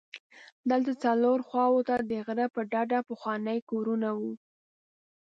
دلته 0.69 0.91
څلورو 1.03 1.47
خواوو 1.49 1.85
ته 1.87 1.95
د 2.09 2.11
غره 2.25 2.45
په 2.55 2.61
ډډه 2.71 2.99
پخواني 3.09 3.57
کورونه 3.69 4.09
وو. 4.19 4.33